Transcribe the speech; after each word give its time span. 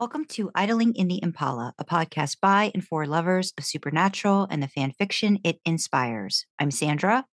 Welcome 0.00 0.24
to 0.30 0.50
Idling 0.56 0.96
in 0.96 1.06
the 1.06 1.20
Impala, 1.22 1.72
a 1.78 1.84
podcast 1.84 2.40
by 2.40 2.72
and 2.74 2.84
for 2.84 3.06
lovers 3.06 3.52
of 3.56 3.64
supernatural 3.64 4.48
and 4.50 4.60
the 4.60 4.66
fan 4.66 4.90
fiction 4.90 5.38
it 5.44 5.60
inspires. 5.64 6.46
I'm 6.58 6.72
Sandra. 6.72 7.24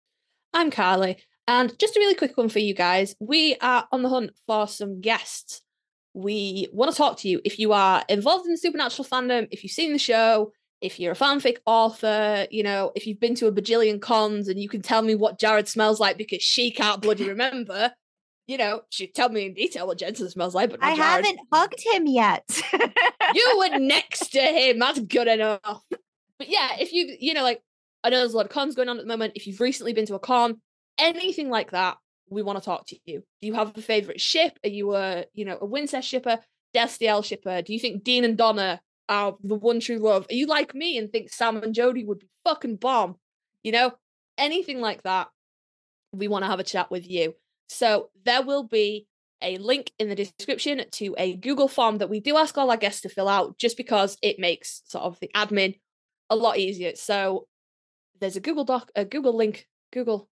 I'm 0.53 0.71
Carly. 0.71 1.17
And 1.49 1.77
just 1.79 1.97
a 1.97 2.01
really 2.01 2.15
quick 2.15 2.37
one 2.37 2.51
for 2.51 2.59
you 2.59 2.75
guys. 2.75 3.17
We 3.19 3.57
are 3.63 3.89
on 3.91 4.03
the 4.03 4.11
hunt 4.11 4.33
for 4.47 4.69
some 4.69 5.01
guests. 5.01 5.63
We 6.13 6.69
want 6.71 6.91
to 6.91 6.97
talk 6.97 7.17
to 7.21 7.31
you 7.31 7.41
if 7.47 7.59
you 7.59 7.73
are 7.73 8.05
involved 8.11 8.45
in 8.45 8.53
the 8.53 8.59
supernatural 8.59 9.09
fandom, 9.09 9.49
if 9.51 9.65
you've 9.65 9.73
seen 9.73 9.93
the 9.93 9.99
show, 9.99 10.53
if 10.83 11.01
you're 11.01 11.13
a 11.13 11.17
fanfic 11.17 11.57
author, 11.65 12.47
you 12.51 12.63
know, 12.63 12.93
if 12.95 13.07
you've 13.07 13.21
been 13.21 13.35
to 13.37 13.47
a 13.47 13.53
bajillion 13.53 14.03
cons 14.03 14.49
and 14.49 14.61
you 14.61 14.69
can 14.69 14.83
tell 14.83 15.01
me 15.01 15.15
what 15.15 15.39
Jared 15.39 15.67
smells 15.67 15.99
like 15.99 16.19
because 16.19 16.43
she 16.43 16.71
can't 16.71 17.01
bloody 17.01 17.27
remember 17.29 17.95
you 18.51 18.59
know, 18.59 18.81
she 18.91 19.07
tell 19.07 19.29
me 19.29 19.47
in 19.47 19.55
detail 19.55 19.87
what 19.87 19.97
Jensen 19.99 20.29
smells 20.29 20.57
like, 20.57 20.71
but 20.71 20.83
I 20.83 20.97
Jared. 20.97 21.25
haven't 21.25 21.41
hugged 21.53 21.81
him 21.81 22.09
yet. 22.09 22.61
you 23.33 23.57
were 23.57 23.79
next 23.79 24.31
to 24.31 24.41
him. 24.41 24.81
That's 24.81 24.99
good 24.99 25.29
enough. 25.29 25.61
But 25.89 26.49
yeah, 26.49 26.71
if 26.81 26.93
you, 26.93 27.17
you 27.21 27.33
know, 27.33 27.45
like, 27.45 27.63
I 28.03 28.11
know 28.11 28.19
there's 28.19 28.33
a 28.35 28.37
lot 28.37 28.47
of 28.47 28.51
cons 28.53 28.75
going 28.75 28.89
on 28.89 28.99
at 28.99 29.05
the 29.05 29.09
moment. 29.09 29.35
If 29.37 29.47
you've 29.47 29.61
recently 29.61 29.93
been 29.93 30.07
to 30.07 30.17
a 30.17 30.19
con, 30.19 30.61
anything 30.99 31.49
like 31.49 31.71
that, 31.71 31.99
we 32.29 32.43
want 32.43 32.59
to 32.59 32.65
talk 32.65 32.89
to 32.89 32.97
you. 33.05 33.23
Do 33.41 33.47
you 33.47 33.55
have 33.55 33.79
a 33.79 33.83
favorite 33.83 34.21
ship? 34.21 34.59
Are 34.65 34.69
you 34.69 34.97
a, 34.97 35.27
you 35.33 35.45
know, 35.45 35.57
a 35.61 35.67
Wincest 35.67 36.09
shipper, 36.09 36.41
Destiel 36.75 37.25
shipper? 37.25 37.63
Do 37.63 37.73
you 37.73 37.79
think 37.79 38.03
Dean 38.03 38.25
and 38.25 38.37
Donna 38.37 38.81
are 39.09 39.37
the 39.45 39.55
one 39.55 39.79
true 39.79 39.99
love? 39.99 40.27
Are 40.29 40.35
you 40.35 40.47
like 40.47 40.75
me 40.75 40.99
and 40.99 41.09
think 41.09 41.31
Sam 41.31 41.63
and 41.63 41.73
Jody 41.73 42.05
would 42.05 42.19
be 42.19 42.29
fucking 42.45 42.77
bomb? 42.77 43.15
You 43.63 43.71
know, 43.71 43.93
anything 44.37 44.81
like 44.81 45.05
that, 45.05 45.29
we 46.13 46.27
want 46.27 46.43
to 46.45 46.51
have 46.51 46.59
a 46.59 46.65
chat 46.65 46.91
with 46.91 47.09
you. 47.09 47.35
So 47.71 48.11
there 48.25 48.43
will 48.43 48.65
be 48.65 49.07
a 49.41 49.57
link 49.59 49.93
in 50.01 50.09
the 50.09 50.17
description 50.17 50.85
to 50.91 51.15
a 51.17 51.37
Google 51.37 51.69
form 51.69 51.99
that 51.99 52.11
we 52.11 52.19
do 52.19 52.37
ask 52.37 52.59
all 52.59 52.69
our 52.69 52.77
guests 52.77 53.03
to 53.03 53.09
fill 53.09 53.29
out 53.29 53.59
just 53.59 53.77
because 53.77 54.19
it 54.23 54.41
makes 54.41 54.83
sort 54.87 55.05
of 55.05 55.21
the 55.21 55.31
admin 55.37 55.79
a 56.29 56.35
lot 56.35 56.59
easier. 56.59 56.97
So 56.97 57.47
there's 58.21 58.35
a 58.35 58.41
Google 58.41 58.65
Doc, 58.65 58.91
a 58.97 59.05
Google 59.05 59.37
link, 59.37 59.69
Google 59.93 60.29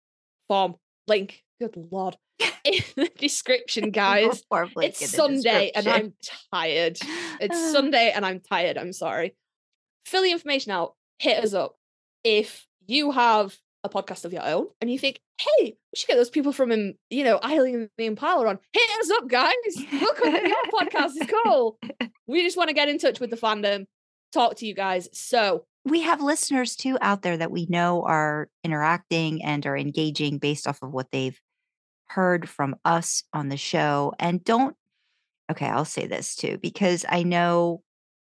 form 0.49 0.75
link. 1.07 1.45
Good 1.61 1.77
lord. 1.77 2.17
In 2.65 2.83
the 2.97 3.11
description, 3.17 3.93
guys. 3.93 4.43
it's 4.89 5.09
Sunday 5.09 5.71
and 5.77 5.87
I'm 5.87 6.15
tired. 6.53 6.99
It's 7.41 7.71
Sunday 7.71 8.11
and 8.11 8.27
I'm 8.27 8.41
tired. 8.41 8.77
I'm 8.77 8.93
sorry. 8.93 9.37
Fill 10.07 10.25
the 10.25 10.33
information 10.33 10.73
out. 10.73 10.97
Hit 11.21 11.45
us 11.45 11.55
up. 11.55 11.77
If 12.25 12.67
you 12.89 13.13
have 13.13 13.57
a 13.85 13.89
podcast 13.89 14.25
of 14.25 14.33
your 14.33 14.45
own 14.45 14.67
and 14.81 14.91
you 14.91 14.99
think, 14.99 15.21
hey, 15.41 15.65
we 15.65 15.97
should 15.97 16.09
get 16.09 16.17
those 16.17 16.31
people 16.31 16.53
from, 16.53 16.73
um, 16.73 16.95
you 17.11 17.25
know, 17.25 17.39
Idling 17.43 17.89
the 17.97 18.07
Impala 18.07 18.49
on. 18.49 18.59
Hit 18.73 18.91
us 19.01 19.11
up, 19.11 19.29
guys. 19.29 19.55
Welcome 19.93 20.33
to 20.33 20.49
your 20.49 20.65
podcast. 20.73 21.13
It's 21.15 21.33
cool. 21.45 21.79
We 22.27 22.43
just 22.43 22.57
want 22.57 22.69
to 22.69 22.75
get 22.75 22.89
in 22.89 22.99
touch 22.99 23.21
with 23.21 23.31
the 23.31 23.37
fandom, 23.37 23.87
talk 24.33 24.57
to 24.57 24.67
you 24.67 24.75
guys. 24.75 25.09
So 25.13 25.65
we 25.85 26.03
have 26.03 26.21
listeners 26.21 26.77
too 26.77 26.99
out 27.01 27.23
there 27.23 27.37
that 27.37 27.51
we 27.51 27.67
know 27.67 28.03
are 28.03 28.49
interacting 28.65 29.43
and 29.45 29.65
are 29.65 29.77
engaging 29.77 30.39
based 30.39 30.67
off 30.67 30.83
of 30.83 30.93
what 30.93 31.11
they've 31.13 31.41
heard 32.07 32.49
from 32.49 32.75
us 32.85 33.23
on 33.33 33.49
the 33.49 33.57
show. 33.57 34.13
And 34.19 34.43
don't, 34.43 34.75
okay, 35.51 35.67
I'll 35.67 35.85
say 35.85 36.07
this 36.07 36.35
too, 36.35 36.59
because 36.61 37.07
I 37.09 37.23
know 37.23 37.83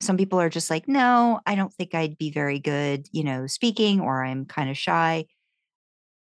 some 0.01 0.17
people 0.17 0.41
are 0.41 0.49
just 0.49 0.71
like, 0.71 0.89
no, 0.89 1.41
I 1.47 1.55
don't 1.55 1.73
think 1.73 1.95
I'd 1.95 2.17
be 2.17 2.31
very 2.31 2.59
good, 2.59 3.07
you 3.13 3.23
know, 3.23 3.47
speaking, 3.47 4.01
or 4.01 4.25
I'm 4.25 4.47
kind 4.47 4.71
of 4.71 4.79
shy. 4.79 5.27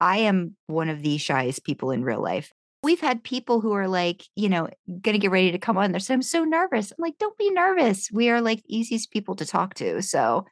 I 0.02 0.18
am 0.20 0.56
one 0.68 0.90
of 0.90 1.02
the 1.02 1.18
shyest 1.18 1.64
people 1.64 1.92
in 1.92 2.04
real 2.04 2.22
life. 2.22 2.52
We've 2.84 3.00
had 3.00 3.24
people 3.24 3.60
who 3.60 3.74
are 3.74 3.88
like, 3.88 4.24
you 4.36 4.48
know, 4.48 4.70
going 4.88 5.14
to 5.14 5.20
get 5.20 5.32
ready 5.32 5.52
to 5.52 5.58
come 5.58 5.78
on. 5.78 5.92
They're 5.92 6.00
saying, 6.00 6.20
I'm 6.20 6.22
so 6.24 6.44
nervous. 6.44 6.92
I'm 6.92 7.02
like, 7.02 7.18
don't 7.18 7.38
be 7.38 7.52
nervous. 7.52 8.10
We 8.12 8.30
are 8.30 8.42
like 8.42 8.64
the 8.64 8.78
easiest 8.78 9.12
people 9.12 9.36
to 9.36 9.46
talk 9.46 9.74
to. 9.76 10.02
So, 10.02 10.46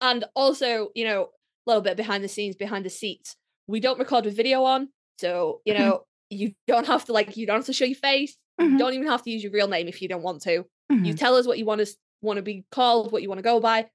and 0.00 0.24
also, 0.34 0.88
you 0.94 1.04
know, 1.04 1.22
a 1.22 1.70
little 1.70 1.82
bit 1.82 1.96
behind 1.96 2.24
the 2.24 2.28
scenes, 2.28 2.56
behind 2.56 2.84
the 2.84 2.90
seats, 2.90 3.36
we 3.66 3.80
don't 3.80 3.98
record 3.98 4.24
with 4.24 4.36
video 4.36 4.64
on. 4.64 4.88
So, 5.18 5.60
you 5.64 5.74
mm-hmm. 5.74 5.82
know, 5.82 6.00
you 6.30 6.52
don't 6.66 6.86
have 6.86 7.04
to 7.06 7.12
like, 7.12 7.36
you 7.36 7.46
don't 7.46 7.56
have 7.56 7.66
to 7.66 7.72
show 7.72 7.84
your 7.84 7.96
face. 7.96 8.36
Mm-hmm. 8.60 8.72
You 8.72 8.78
don't 8.78 8.94
even 8.94 9.08
have 9.08 9.22
to 9.22 9.30
use 9.30 9.42
your 9.42 9.52
real 9.52 9.68
name 9.68 9.88
if 9.88 10.00
you 10.00 10.08
don't 10.08 10.22
want 10.22 10.42
to. 10.42 10.64
Mm-hmm. 10.90 11.04
You 11.04 11.14
tell 11.14 11.36
us 11.36 11.46
what 11.46 11.58
you 11.58 11.64
want 11.64 11.80
us 11.80 11.96
want 12.24 12.38
to 12.38 12.42
be 12.42 12.64
called, 12.70 13.12
what 13.12 13.22
you 13.22 13.28
want 13.28 13.38
to 13.38 13.42
go 13.42 13.60
by, 13.60 13.86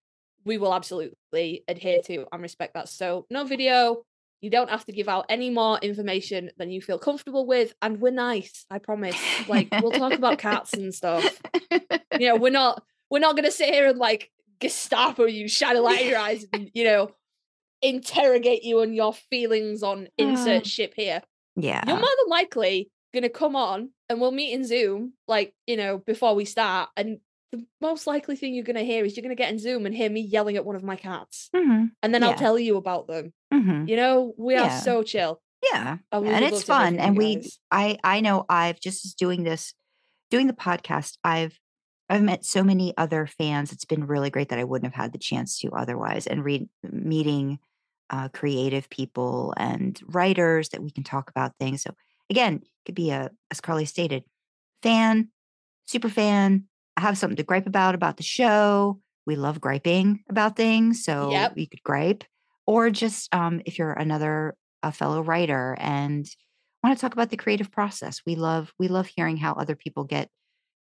we 0.46 0.58
will 0.58 0.74
absolutely 0.74 1.64
adhere 1.68 2.02
to 2.06 2.26
and 2.32 2.42
respect 2.42 2.76
that. 2.76 2.90
So, 2.90 3.26
no 3.30 3.44
video. 3.44 4.04
You 4.42 4.50
don't 4.50 4.70
have 4.70 4.86
to 4.86 4.94
give 4.94 5.10
out 5.10 5.26
any 5.28 5.50
more 5.50 5.80
information 5.80 6.50
than 6.58 6.72
you 6.72 6.82
feel 6.82 6.98
comfortable 6.98 7.46
with. 7.46 7.74
And 7.82 8.00
we're 8.00 8.12
nice, 8.12 8.66
I 8.72 8.80
promise. 8.80 9.18
Like, 9.50 9.68
we'll 9.82 9.92
talk 9.92 10.14
about 10.14 10.38
cats 10.38 10.74
and 10.74 10.96
stuff. 10.96 11.42
You 11.70 12.28
know, 12.28 12.36
we're 12.38 12.52
not 12.52 12.82
we're 13.10 13.20
not 13.20 13.36
gonna 13.36 13.52
sit 13.52 13.74
here 13.74 13.88
and 13.88 13.98
like 13.98 14.32
Gestapo 14.62 15.26
you, 15.26 15.48
shadow 15.50 15.82
light 15.82 16.02
in 16.02 16.10
your 16.10 16.20
eyes, 16.20 16.46
and 16.54 16.72
you 16.74 16.86
know, 16.86 17.12
interrogate 17.82 18.64
you 18.64 18.80
on 18.82 18.94
your 18.94 19.14
feelings 19.14 19.84
on 19.84 20.08
insert 20.18 20.66
ship 20.76 20.94
here. 20.96 21.22
Yeah. 21.56 21.84
You're 21.86 21.98
more 21.98 22.06
than 22.24 22.30
likely 22.30 22.90
gonna 23.14 23.30
come 23.30 23.56
on 23.56 23.90
and 24.10 24.20
we'll 24.20 24.32
meet 24.32 24.54
in 24.54 24.66
Zoom, 24.66 25.14
like, 25.28 25.54
you 25.68 25.78
know, 25.78 26.00
before 26.00 26.34
we 26.34 26.46
start, 26.46 26.90
and 26.98 27.20
the 27.52 27.66
most 27.82 28.08
likely 28.08 28.36
thing 28.36 28.54
you're 28.54 28.64
going 28.64 28.76
to 28.76 28.84
hear 28.84 29.04
is 29.04 29.16
you're 29.16 29.24
going 29.24 29.36
to 29.36 29.42
get 29.42 29.52
in 29.52 29.60
Zoom 29.60 29.86
and 29.86 29.96
hear 29.96 30.10
me 30.10 30.22
yelling 30.22 30.56
at 30.56 30.66
one 30.66 30.76
of 30.76 30.84
my 30.84 30.96
cats. 30.96 31.50
Mm-hmm. 31.56 31.86
And 32.04 32.14
then 32.14 32.22
yeah. 32.22 32.30
I'll 32.30 32.36
tell 32.36 32.60
you 32.60 32.78
about 32.78 33.08
them. 33.08 33.34
Mm-hmm. 33.54 33.88
You 33.88 33.96
know, 33.96 34.34
we 34.38 34.54
yeah. 34.54 34.78
are 34.78 34.82
so 34.82 35.04
chill. 35.04 35.42
Yeah. 35.72 35.98
And 36.12 36.46
it's 36.46 36.64
fun. 36.64 37.00
And 37.00 37.18
we, 37.18 37.50
I, 37.72 37.98
I 38.04 38.22
know 38.22 38.46
I've 38.48 38.80
just 38.80 39.18
doing 39.18 39.44
this, 39.44 39.74
doing 40.30 40.48
the 40.48 40.54
podcast, 40.54 41.18
I've, 41.24 41.60
I've 42.08 42.24
met 42.24 42.46
so 42.46 42.64
many 42.64 42.94
other 42.98 43.28
fans. 43.28 43.72
It's 43.72 43.86
been 43.86 44.08
really 44.08 44.30
great 44.30 44.50
that 44.50 44.60
I 44.60 44.64
wouldn't 44.64 44.92
have 44.94 45.02
had 45.04 45.12
the 45.12 45.20
chance 45.20 45.60
to 45.60 45.72
otherwise. 45.72 46.28
And 46.28 46.44
read, 46.44 46.70
meeting 46.84 47.60
uh, 48.10 48.30
creative 48.30 48.90
people 48.90 49.54
and 49.58 50.00
writers 50.08 50.70
that 50.70 50.82
we 50.82 50.92
can 50.92 51.04
talk 51.04 51.30
about 51.30 51.54
things. 51.60 51.84
So 51.84 51.94
again, 52.30 52.62
it 52.64 52.70
could 52.86 52.96
be 52.96 53.12
a, 53.12 53.30
as 53.52 53.62
Carly 53.62 53.86
stated, 53.86 54.24
fan, 54.82 55.30
super 55.86 56.10
fan, 56.10 56.66
have 57.00 57.18
something 57.18 57.38
to 57.38 57.44
gripe 57.44 57.68
about 57.68 57.96
about 57.96 58.18
the 58.18 58.24
show. 58.24 59.00
We 59.26 59.36
love 59.36 59.62
griping 59.62 60.24
about 60.30 60.56
things, 60.56 61.04
so 61.04 61.32
yep. 61.32 61.58
you 61.58 61.68
could 61.68 61.84
gripe, 61.84 62.24
or 62.66 62.90
just 62.90 63.34
um, 63.34 63.62
if 63.66 63.78
you're 63.78 63.94
another 63.94 64.56
a 64.84 64.92
fellow 64.92 65.22
writer 65.22 65.76
and 65.80 66.28
want 66.84 66.98
to 66.98 67.02
talk 67.02 67.14
about 67.14 67.30
the 67.30 67.38
creative 67.38 67.72
process. 67.72 68.22
We 68.26 68.36
love 68.36 68.74
we 68.80 68.88
love 68.88 69.08
hearing 69.08 69.38
how 69.38 69.54
other 69.54 69.76
people 69.76 70.04
get 70.04 70.30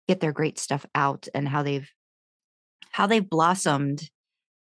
get 0.07 0.19
their 0.19 0.31
great 0.31 0.59
stuff 0.59 0.85
out 0.95 1.27
and 1.33 1.47
how 1.47 1.63
they've 1.63 1.89
how 2.91 3.07
they've 3.07 3.27
blossomed 3.27 4.09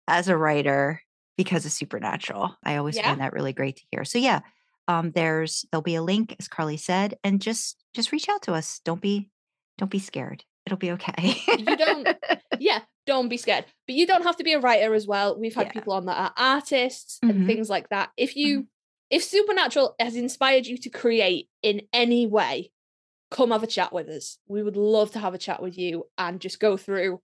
as 0.07 0.27
a 0.27 0.37
writer 0.37 1.01
because 1.37 1.65
of 1.65 1.71
supernatural. 1.71 2.55
I 2.63 2.77
always 2.77 2.95
yeah. 2.95 3.03
find 3.03 3.21
that 3.21 3.33
really 3.33 3.53
great 3.53 3.77
to 3.77 3.83
hear. 3.91 4.03
So 4.03 4.17
yeah, 4.17 4.41
um, 4.87 5.11
there's 5.11 5.65
there'll 5.71 5.81
be 5.81 5.95
a 5.95 6.01
link 6.01 6.35
as 6.39 6.47
Carly 6.47 6.77
said, 6.77 7.15
and 7.23 7.41
just 7.41 7.83
just 7.93 8.11
reach 8.11 8.29
out 8.29 8.41
to 8.43 8.53
us. 8.53 8.81
Don't 8.83 9.01
be 9.01 9.29
don't 9.77 9.91
be 9.91 9.99
scared 9.99 10.43
it'll 10.69 10.77
be 10.77 10.91
okay. 10.91 11.41
you 11.57 11.75
don't, 11.75 12.07
yeah, 12.59 12.79
don't 13.05 13.27
be 13.27 13.37
scared. 13.37 13.65
But 13.87 13.95
you 13.95 14.05
don't 14.05 14.23
have 14.23 14.37
to 14.37 14.43
be 14.43 14.53
a 14.53 14.59
writer 14.59 14.93
as 14.93 15.07
well. 15.07 15.37
We've 15.37 15.55
had 15.55 15.67
yeah. 15.67 15.73
people 15.73 15.93
on 15.93 16.05
that 16.05 16.17
are 16.17 16.33
artists 16.37 17.19
mm-hmm. 17.23 17.29
and 17.29 17.47
things 17.47 17.69
like 17.69 17.89
that. 17.89 18.11
If 18.15 18.35
you, 18.35 18.59
mm-hmm. 18.59 18.67
if 19.09 19.23
Supernatural 19.23 19.95
has 19.99 20.15
inspired 20.15 20.67
you 20.67 20.77
to 20.77 20.89
create 20.89 21.49
in 21.63 21.81
any 21.91 22.27
way, 22.27 22.71
come 23.31 23.51
have 23.51 23.63
a 23.63 23.67
chat 23.67 23.91
with 23.91 24.07
us. 24.09 24.37
We 24.47 24.63
would 24.63 24.77
love 24.77 25.11
to 25.11 25.19
have 25.19 25.33
a 25.33 25.39
chat 25.39 25.61
with 25.61 25.77
you 25.77 26.05
and 26.17 26.39
just 26.39 26.59
go 26.59 26.77
through 26.77 27.21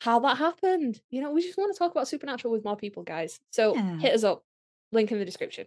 how 0.00 0.18
that 0.20 0.38
happened. 0.38 1.00
You 1.10 1.22
know, 1.22 1.30
we 1.30 1.42
just 1.42 1.58
want 1.58 1.72
to 1.72 1.78
talk 1.78 1.92
about 1.92 2.08
Supernatural 2.08 2.52
with 2.52 2.64
more 2.64 2.76
people, 2.76 3.02
guys. 3.04 3.38
So 3.50 3.74
yeah. 3.74 3.98
hit 3.98 4.14
us 4.14 4.24
up. 4.24 4.42
Link 4.90 5.10
in 5.10 5.18
the 5.18 5.24
description. 5.24 5.66